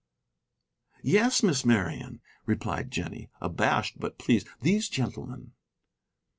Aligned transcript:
"Yes, 1.03 1.43
Miss 1.43 1.63
Marian," 1.63 2.21
replied 2.47 2.89
Jennie, 2.89 3.29
abashed 3.39 3.99
but 3.99 4.17
pleased, 4.17 4.47
"these 4.59 4.89
gentlemen." 4.89 5.51